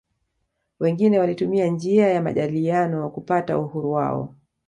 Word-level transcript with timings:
Wengine 0.79 1.19
walitumia 1.19 1.67
njia 1.67 2.07
ya 2.09 2.21
majadiliano 2.21 3.09
kupata 3.09 3.59
uhuru 3.59 3.91
wao 3.91 4.35